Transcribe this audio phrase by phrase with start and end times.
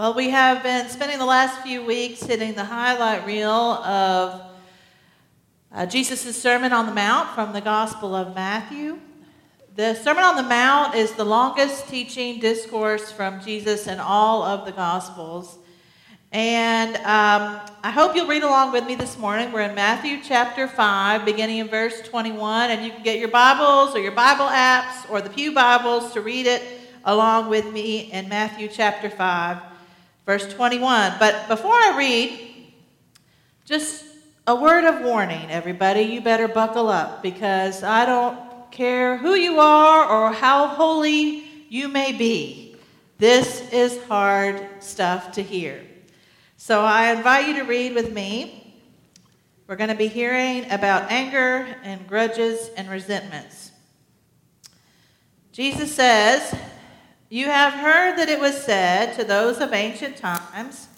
[0.00, 4.40] Well, we have been spending the last few weeks hitting the highlight reel of
[5.70, 8.98] uh, Jesus' Sermon on the Mount from the Gospel of Matthew.
[9.76, 14.64] The Sermon on the Mount is the longest teaching discourse from Jesus in all of
[14.64, 15.58] the Gospels.
[16.32, 19.52] And um, I hope you'll read along with me this morning.
[19.52, 22.70] We're in Matthew chapter 5, beginning in verse 21.
[22.70, 26.22] And you can get your Bibles or your Bible apps or the Pew Bibles to
[26.22, 26.62] read it
[27.04, 29.64] along with me in Matthew chapter 5
[30.30, 31.14] verse 21.
[31.18, 32.38] But before I read,
[33.64, 34.04] just
[34.46, 36.02] a word of warning, everybody.
[36.02, 38.38] You better buckle up because I don't
[38.70, 42.76] care who you are or how holy you may be.
[43.18, 45.84] This is hard stuff to hear.
[46.56, 48.76] So I invite you to read with me.
[49.66, 53.72] We're going to be hearing about anger and grudges and resentments.
[55.50, 56.54] Jesus says,
[57.30, 60.88] you have heard that it was said to those of ancient times,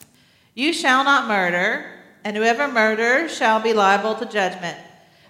[0.54, 1.84] You shall not murder,
[2.24, 4.78] and whoever murders shall be liable to judgment.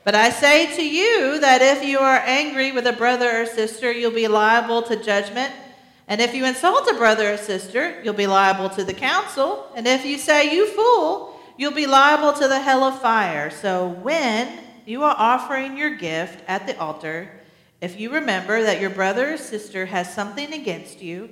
[0.05, 3.91] But I say to you that if you are angry with a brother or sister,
[3.91, 5.53] you'll be liable to judgment.
[6.07, 9.67] And if you insult a brother or sister, you'll be liable to the council.
[9.75, 13.51] And if you say, You fool, you'll be liable to the hell of fire.
[13.51, 14.57] So when
[14.87, 17.29] you are offering your gift at the altar,
[17.83, 21.29] if you remember that your brother or sister has something against you,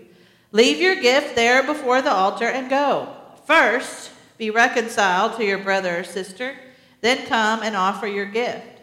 [0.50, 3.08] leave your gift there before the altar and go.
[3.46, 6.56] First, be reconciled to your brother or sister,
[7.02, 8.80] then come and offer your gift.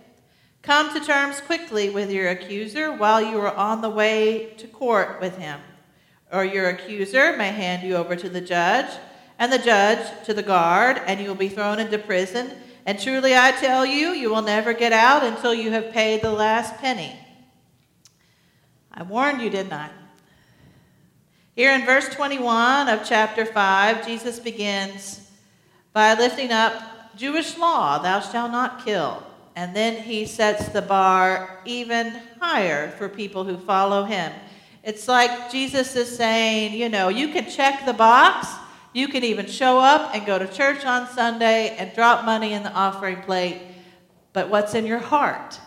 [0.62, 5.20] Come to terms quickly with your accuser while you are on the way to court
[5.20, 5.60] with him.
[6.32, 8.98] Or your accuser may hand you over to the judge,
[9.40, 12.50] and the judge to the guard, and you will be thrown into prison.
[12.86, 16.32] And truly I tell you, you will never get out until you have paid the
[16.32, 17.20] last penny.
[18.98, 19.92] I warned you, didn't I?
[21.56, 25.30] Here in verse 21 of chapter 5, Jesus begins
[25.94, 29.22] by lifting up Jewish law, thou shalt not kill.
[29.56, 34.32] And then he sets the bar even higher for people who follow him.
[34.84, 38.48] It's like Jesus is saying, you know, you can check the box,
[38.94, 42.64] you can even show up and go to church on Sunday and drop money in
[42.64, 43.62] the offering plate,
[44.34, 45.60] but what's in your heart?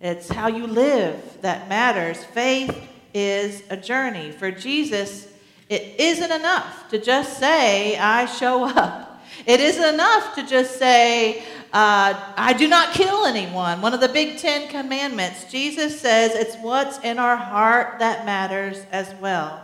[0.00, 2.24] It's how you live that matters.
[2.24, 4.30] Faith is a journey.
[4.30, 5.28] For Jesus,
[5.68, 9.22] it isn't enough to just say, I show up.
[9.46, 13.80] It isn't enough to just say, uh, I do not kill anyone.
[13.80, 15.50] One of the big Ten Commandments.
[15.50, 19.62] Jesus says it's what's in our heart that matters as well.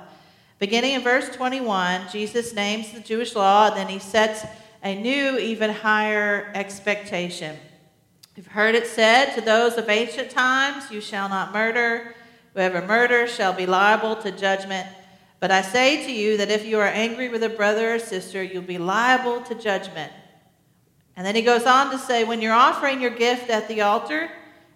[0.58, 4.46] Beginning in verse 21, Jesus names the Jewish law, and then he sets
[4.82, 7.56] a new, even higher expectation.
[8.36, 12.14] You've heard it said to those of ancient times, You shall not murder.
[12.52, 14.86] Whoever murders shall be liable to judgment.
[15.41, 18.42] But I say to you that if you are angry with a brother or sister,
[18.42, 20.12] you'll be liable to judgment.
[21.16, 24.30] And then he goes on to say, When you're offering your gift at the altar,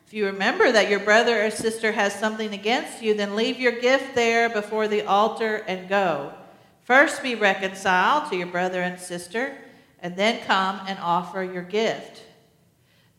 [0.06, 3.78] if you remember that your brother or sister has something against you, then leave your
[3.78, 6.32] gift there before the altar and go.
[6.80, 9.54] First be reconciled to your brother and sister,
[10.00, 12.22] and then come and offer your gift.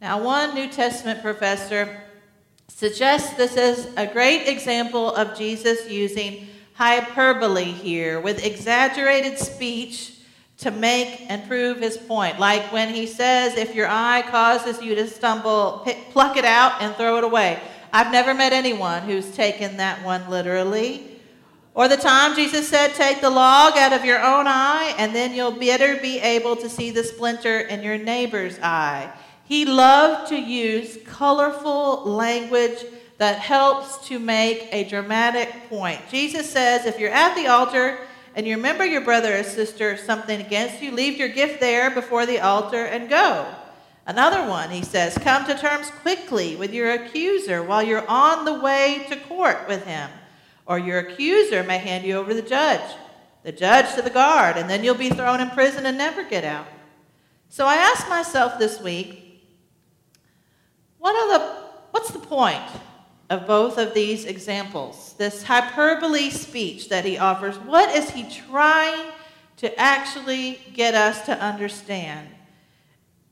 [0.02, 2.02] Now, one New Testament professor
[2.70, 10.16] suggests this is a great example of Jesus using hyperbole here with exaggerated speech
[10.58, 12.40] to make and prove his point.
[12.40, 16.96] Like when he says, if your eye causes you to stumble, pluck it out and
[16.96, 17.60] throw it away.
[17.94, 21.20] I've never met anyone who's taken that one literally.
[21.76, 25.36] Or the time Jesus said, Take the log out of your own eye, and then
[25.36, 29.14] you'll better be able to see the splinter in your neighbor's eye.
[29.52, 32.86] He loved to use colorful language
[33.18, 36.00] that helps to make a dramatic point.
[36.10, 37.98] Jesus says, if you're at the altar
[38.34, 42.26] and you remember your brother or sister something against you, leave your gift there before
[42.26, 43.46] the altar and go.
[44.06, 48.58] Another one, he says, come to terms quickly with your accuser while you're on the
[48.58, 50.10] way to court with him.
[50.66, 52.96] Or your accuser may hand you over to the judge,
[53.44, 56.46] the judge to the guard, and then you'll be thrown in prison and never get
[56.46, 56.68] out.
[57.50, 59.28] So I asked myself this week,
[61.02, 61.46] what are the,
[61.90, 62.62] what's the point
[63.32, 69.12] of both of these examples, this hyperbole speech that he offers, what is he trying
[69.58, 72.28] to actually get us to understand?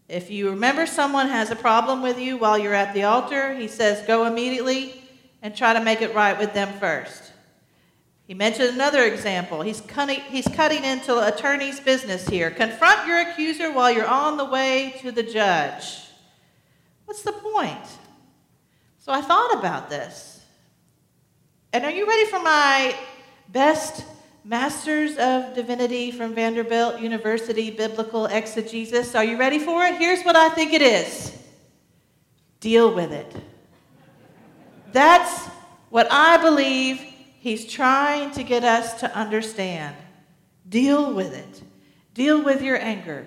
[0.07, 3.68] If you remember someone has a problem with you while you're at the altar, he
[3.68, 5.04] says, go immediately
[5.44, 7.31] and try to make it right with them first.
[8.25, 9.62] He mentioned another example.
[9.62, 12.50] He's cutting, he's cutting into attorney's business here.
[12.50, 16.09] Confront your accuser while you're on the way to the judge.
[17.10, 17.88] What's the point?
[19.00, 20.46] So I thought about this.
[21.74, 22.96] And are you ready for my
[23.48, 24.06] best
[24.44, 29.16] Masters of Divinity from Vanderbilt University Biblical Exegesis?
[29.16, 29.96] Are you ready for it?
[29.96, 31.36] Here's what I think it is
[32.60, 33.36] deal with it.
[34.92, 35.48] That's
[35.90, 37.00] what I believe
[37.40, 39.96] he's trying to get us to understand.
[40.70, 41.64] Deal with it.
[42.14, 43.26] Deal with your anger.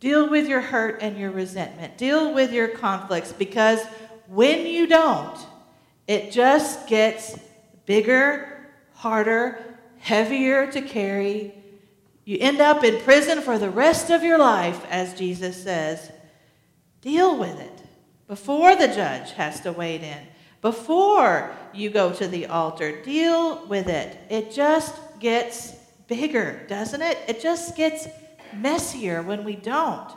[0.00, 1.96] Deal with your hurt and your resentment.
[1.96, 3.80] Deal with your conflicts because
[4.28, 5.38] when you don't,
[6.06, 7.38] it just gets
[7.86, 11.54] bigger, harder, heavier to carry.
[12.24, 16.10] You end up in prison for the rest of your life, as Jesus says.
[17.00, 17.82] Deal with it
[18.28, 20.18] before the judge has to wade in,
[20.60, 23.02] before you go to the altar.
[23.02, 24.18] Deal with it.
[24.28, 25.72] It just gets
[26.08, 27.18] bigger, doesn't it?
[27.28, 28.08] It just gets
[28.54, 30.10] messier when we don't.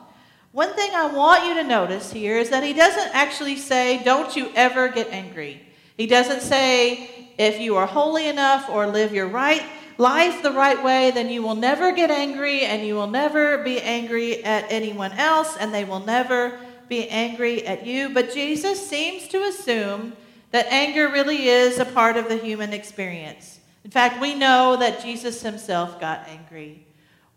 [0.52, 4.36] One thing I want you to notice here is that he doesn't actually say, Don't
[4.36, 5.62] you ever get angry.
[5.96, 9.64] He doesn't say, If you are holy enough or live your right
[10.00, 13.80] life the right way, then you will never get angry and you will never be
[13.82, 18.10] angry at anyone else and they will never be angry at you.
[18.10, 20.14] But Jesus seems to assume
[20.52, 23.60] that anger really is a part of the human experience.
[23.84, 26.86] In fact, we know that Jesus himself got angry.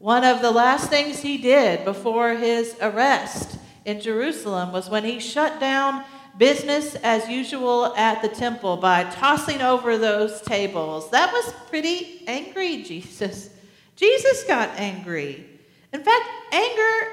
[0.03, 5.21] One of the last things he did before his arrest in Jerusalem was when he
[5.21, 6.03] shut down
[6.37, 11.09] business as usual at the temple by tossing over those tables.
[11.11, 13.51] That was pretty angry, Jesus.
[13.95, 15.47] Jesus got angry.
[15.93, 17.07] In fact, anger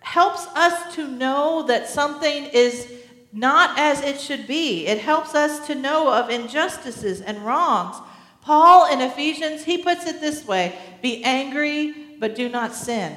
[0.00, 2.92] helps us to know that something is
[3.32, 4.86] not as it should be.
[4.86, 7.96] It helps us to know of injustices and wrongs.
[8.42, 13.16] Paul in Ephesians, he puts it this way be angry but do not sin.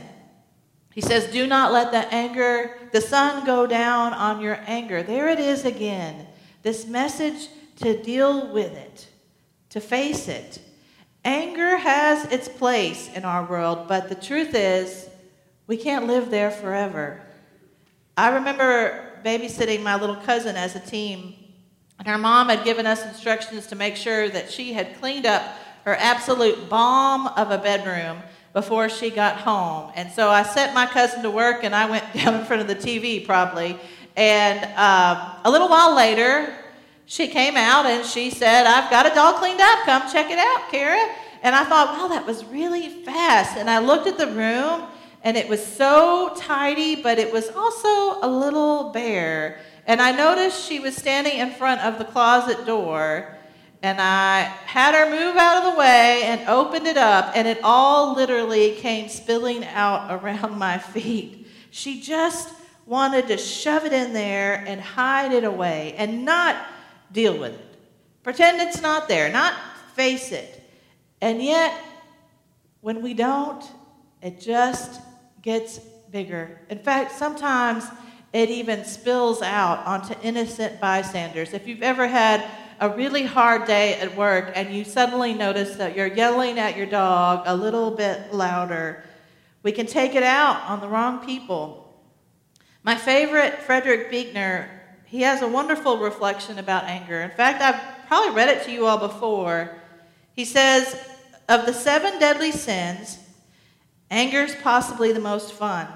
[0.93, 5.03] He says, Do not let the anger, the sun go down on your anger.
[5.03, 6.25] There it is again.
[6.63, 9.07] This message to deal with it,
[9.69, 10.59] to face it.
[11.23, 15.07] Anger has its place in our world, but the truth is,
[15.67, 17.21] we can't live there forever.
[18.15, 21.35] I remember babysitting my little cousin as a team,
[21.99, 25.43] and her mom had given us instructions to make sure that she had cleaned up
[25.83, 28.19] her absolute bomb of a bedroom
[28.57, 29.91] before she got home.
[29.95, 32.67] And so I set my cousin to work and I went down in front of
[32.67, 33.77] the TV probably.
[34.15, 36.51] And um, a little while later,
[37.05, 39.85] she came out and she said, I've got a doll cleaned up.
[39.85, 41.07] Come check it out, Kara.
[41.43, 43.57] And I thought, wow, that was really fast.
[43.57, 44.87] And I looked at the room
[45.23, 49.59] and it was so tidy, but it was also a little bare.
[49.85, 53.36] And I noticed she was standing in front of the closet door
[53.83, 57.59] and I had her move out of the way and opened it up, and it
[57.63, 61.47] all literally came spilling out around my feet.
[61.69, 62.53] She just
[62.85, 66.55] wanted to shove it in there and hide it away and not
[67.11, 67.77] deal with it.
[68.23, 69.53] Pretend it's not there, not
[69.95, 70.63] face it.
[71.21, 71.73] And yet,
[72.81, 73.63] when we don't,
[74.21, 75.01] it just
[75.41, 75.79] gets
[76.11, 76.59] bigger.
[76.69, 77.85] In fact, sometimes
[78.33, 81.53] it even spills out onto innocent bystanders.
[81.53, 82.43] If you've ever had
[82.79, 86.85] a really hard day at work and you suddenly notice that you're yelling at your
[86.85, 89.03] dog a little bit louder,
[89.63, 91.83] we can take it out on the wrong people.
[92.83, 94.69] My favorite, Frederick Buechner,
[95.05, 97.21] he has a wonderful reflection about anger.
[97.21, 99.75] In fact, I've probably read it to you all before.
[100.33, 100.99] He says,
[101.49, 103.19] Of the seven deadly sins,
[104.11, 105.87] anger is possibly the most fun.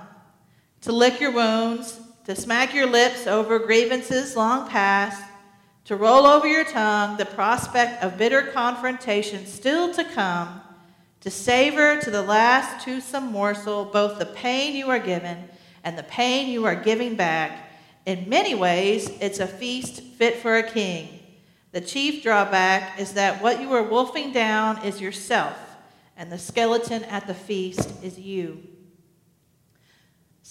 [0.82, 5.24] To lick your wounds, to smack your lips over grievances long past,
[5.86, 10.62] to roll over your tongue the prospect of bitter confrontation still to come,
[11.22, 15.50] to savor to the last toothsome morsel both the pain you are given
[15.84, 17.72] and the pain you are giving back.
[18.06, 21.20] In many ways, it's a feast fit for a king.
[21.72, 25.56] The chief drawback is that what you are wolfing down is yourself,
[26.18, 28.71] and the skeleton at the feast is you.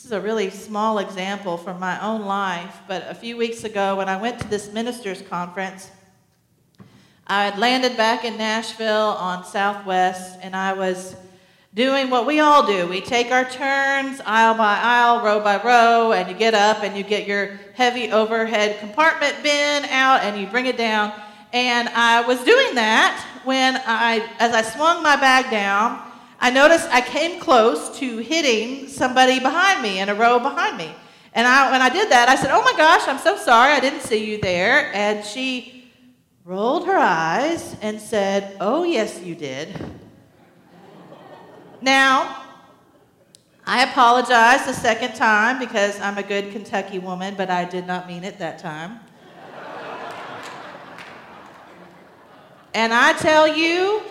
[0.01, 3.97] This is a really small example from my own life, but a few weeks ago
[3.97, 5.91] when I went to this ministers' conference,
[7.27, 11.17] I had landed back in Nashville on Southwest, and I was
[11.75, 12.87] doing what we all do.
[12.87, 16.97] We take our turns aisle by aisle, row by row, and you get up and
[16.97, 21.13] you get your heavy overhead compartment bin out and you bring it down.
[21.53, 26.10] And I was doing that when I, as I swung my bag down,
[26.41, 30.91] I noticed I came close to hitting somebody behind me in a row behind me.
[31.35, 33.81] And I, when I did that, I said, Oh my gosh, I'm so sorry, I
[33.81, 34.91] didn't see you there.
[34.95, 35.93] And she
[36.45, 39.69] rolled her eyes and said, Oh, yes, you did.
[41.83, 42.43] now,
[43.67, 48.09] I apologize the second time because I'm a good Kentucky woman, but I did not
[48.09, 48.99] mean it that time.
[52.75, 54.03] and I tell you,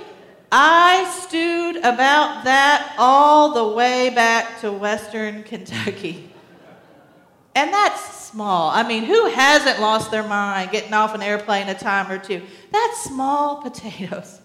[0.51, 6.33] I stewed about that all the way back to Western Kentucky.
[7.55, 8.69] And that's small.
[8.69, 12.41] I mean, who hasn't lost their mind getting off an airplane a time or two?
[12.71, 14.39] That's small potatoes.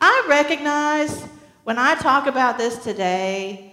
[0.00, 1.24] I recognize
[1.64, 3.72] when I talk about this today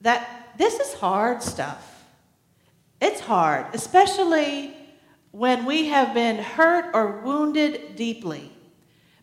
[0.00, 2.04] that this is hard stuff.
[3.00, 4.76] It's hard, especially
[5.30, 8.50] when we have been hurt or wounded deeply.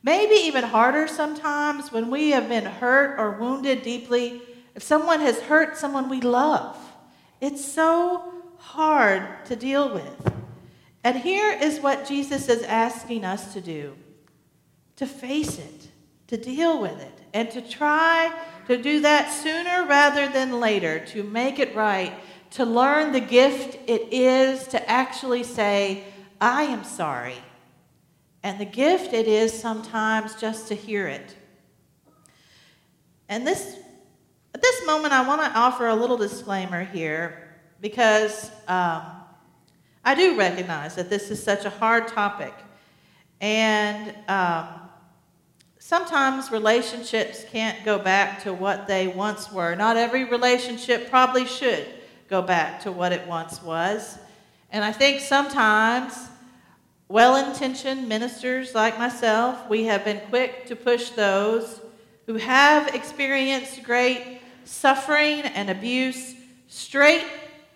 [0.03, 4.41] Maybe even harder sometimes when we have been hurt or wounded deeply.
[4.75, 6.77] If someone has hurt someone we love,
[7.41, 10.33] it's so hard to deal with.
[11.03, 13.95] And here is what Jesus is asking us to do
[14.97, 15.87] to face it,
[16.25, 18.35] to deal with it, and to try
[18.67, 22.13] to do that sooner rather than later, to make it right,
[22.49, 26.03] to learn the gift it is to actually say,
[26.41, 27.37] I am sorry.
[28.47, 31.35] And the gift it is sometimes just to hear it.
[33.27, 33.75] And this,
[34.55, 39.01] at this moment, I want to offer a little disclaimer here because um,
[40.05, 42.53] I do recognize that this is such a hard topic.
[43.41, 44.69] And um,
[45.77, 49.75] sometimes relationships can't go back to what they once were.
[49.75, 51.85] Not every relationship probably should
[52.29, 54.17] go back to what it once was.
[54.71, 56.29] And I think sometimes
[57.09, 61.79] well intentioned ministers like myself, we have been quick to push those
[62.25, 66.35] who have experienced great suffering and abuse
[66.67, 67.25] straight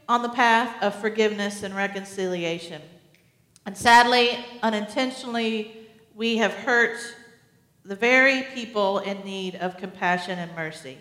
[0.10, 2.82] on the path of forgiveness and reconciliation.
[3.66, 6.98] And sadly, unintentionally, we have hurt
[7.86, 10.98] the very people in need of compassion and mercy.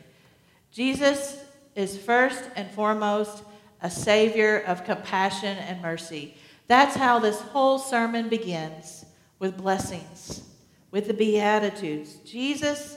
[0.71, 1.43] Jesus
[1.75, 3.43] is first and foremost
[3.83, 6.35] a Savior of compassion and mercy.
[6.71, 9.05] That's how this whole sermon begins
[9.41, 10.45] with blessings,
[10.93, 12.15] with the Beatitudes.
[12.25, 12.97] Jesus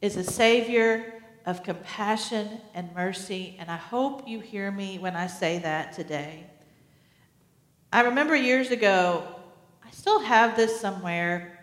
[0.00, 5.26] is a Savior of compassion and mercy, and I hope you hear me when I
[5.26, 6.46] say that today.
[7.92, 9.26] I remember years ago,
[9.84, 11.58] I still have this somewhere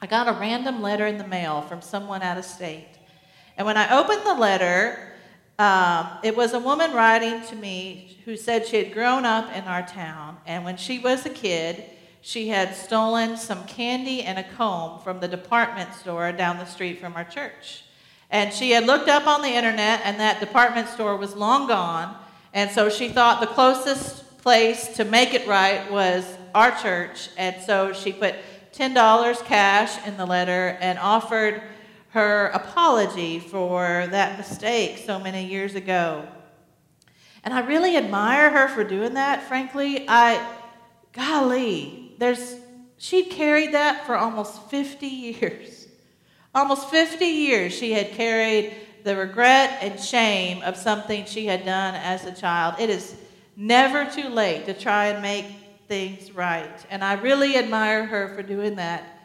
[0.00, 2.88] I got a random letter in the mail from someone out of state.
[3.58, 5.07] And when I opened the letter,
[5.58, 9.64] um, it was a woman writing to me who said she had grown up in
[9.64, 10.36] our town.
[10.46, 11.82] And when she was a kid,
[12.20, 17.00] she had stolen some candy and a comb from the department store down the street
[17.00, 17.84] from our church.
[18.30, 22.14] And she had looked up on the internet, and that department store was long gone.
[22.52, 26.24] And so she thought the closest place to make it right was
[26.54, 27.30] our church.
[27.36, 28.34] And so she put
[28.74, 31.62] $10 cash in the letter and offered
[32.10, 36.26] her apology for that mistake so many years ago.
[37.44, 40.06] And I really admire her for doing that, frankly.
[40.08, 40.44] I,
[41.12, 42.56] golly, there's,
[42.96, 45.86] she carried that for almost 50 years.
[46.54, 48.74] Almost 50 years she had carried
[49.04, 52.76] the regret and shame of something she had done as a child.
[52.78, 53.14] It is
[53.56, 55.46] never too late to try and make
[55.88, 56.86] things right.
[56.90, 59.17] And I really admire her for doing that.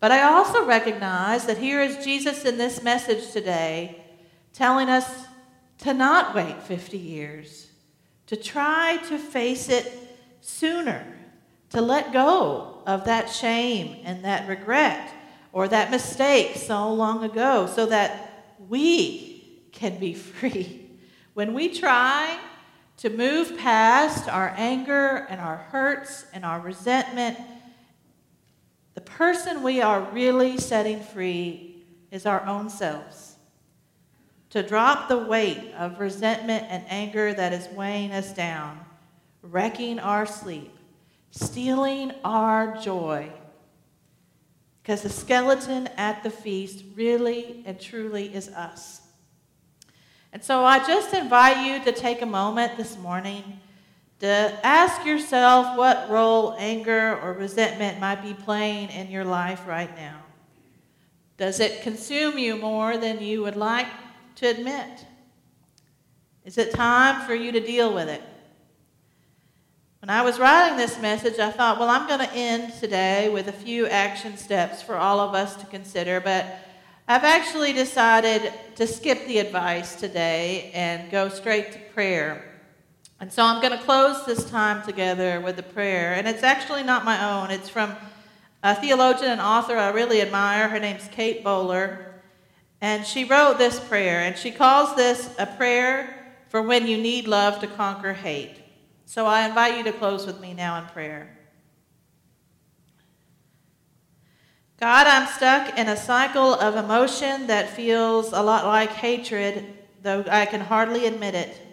[0.00, 4.02] But I also recognize that here is Jesus in this message today
[4.52, 5.26] telling us
[5.78, 7.70] to not wait 50 years,
[8.26, 9.92] to try to face it
[10.40, 11.06] sooner,
[11.70, 15.12] to let go of that shame and that regret
[15.52, 20.88] or that mistake so long ago so that we can be free.
[21.34, 22.38] When we try
[23.00, 27.38] to move past our anger and our hurts and our resentment.
[29.00, 33.36] The person we are really setting free is our own selves.
[34.50, 38.78] To drop the weight of resentment and anger that is weighing us down,
[39.40, 40.76] wrecking our sleep,
[41.30, 43.32] stealing our joy.
[44.82, 49.00] Because the skeleton at the feast really and truly is us.
[50.30, 53.60] And so I just invite you to take a moment this morning
[54.20, 59.94] to ask yourself what role anger or resentment might be playing in your life right
[59.96, 60.22] now.
[61.38, 63.86] Does it consume you more than you would like
[64.36, 65.06] to admit?
[66.44, 68.22] Is it time for you to deal with it?
[70.00, 73.48] When I was writing this message, I thought, well, I'm going to end today with
[73.48, 76.46] a few action steps for all of us to consider, but
[77.08, 82.49] I've actually decided to skip the advice today and go straight to prayer.
[83.20, 86.14] And so I'm going to close this time together with a prayer.
[86.14, 87.94] And it's actually not my own, it's from
[88.62, 90.68] a theologian and author I really admire.
[90.68, 92.14] Her name's Kate Bowler.
[92.80, 97.28] And she wrote this prayer, and she calls this a prayer for when you need
[97.28, 98.56] love to conquer hate.
[99.04, 101.36] So I invite you to close with me now in prayer.
[104.80, 110.24] God, I'm stuck in a cycle of emotion that feels a lot like hatred, though
[110.26, 111.69] I can hardly admit it.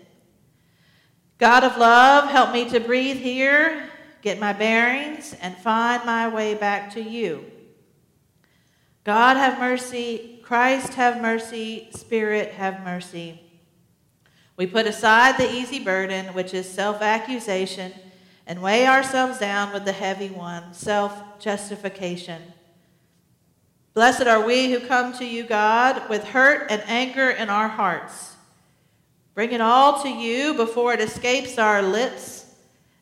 [1.37, 3.89] God of love, help me to breathe here,
[4.21, 7.45] get my bearings, and find my way back to you.
[9.03, 10.39] God, have mercy.
[10.41, 11.89] Christ, have mercy.
[11.91, 13.39] Spirit, have mercy.
[14.55, 17.93] We put aside the easy burden, which is self accusation,
[18.47, 22.41] and weigh ourselves down with the heavy one, self justification.
[23.93, 28.36] Blessed are we who come to you, God, with hurt and anger in our hearts.
[29.37, 32.43] Bring it all to you before it escapes our lips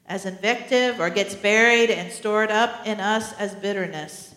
[0.06, 4.36] as invective or gets buried and stored up in us as bitterness.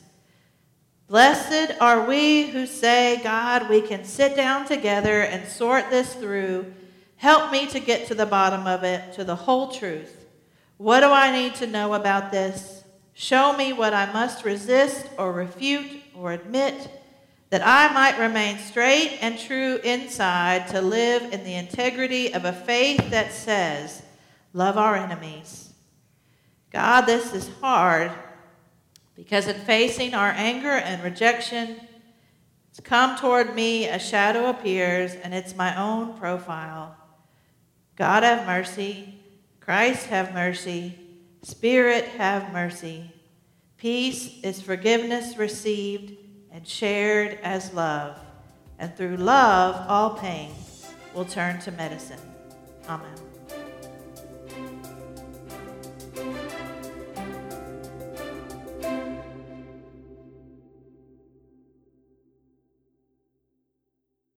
[1.08, 6.72] Blessed are we who say, God, we can sit down together and sort this through
[7.16, 10.24] Help me to get to the bottom of it, to the whole truth.
[10.76, 12.84] What do I need to know about this?
[13.12, 16.97] Show me what I must resist or refute or admit,
[17.50, 22.52] that I might remain straight and true inside to live in the integrity of a
[22.52, 24.02] faith that says,
[24.52, 25.72] Love our enemies.
[26.70, 28.10] God, this is hard
[29.14, 31.80] because in facing our anger and rejection,
[32.70, 36.96] it's come toward me a shadow appears, and it's my own profile.
[37.96, 39.14] God have mercy.
[39.60, 40.98] Christ have mercy.
[41.42, 43.12] Spirit have mercy.
[43.76, 46.16] Peace is forgiveness received
[46.52, 48.18] and shared as love.
[48.78, 50.52] And through love, all pain
[51.14, 52.20] will turn to medicine.
[52.88, 53.27] Amen.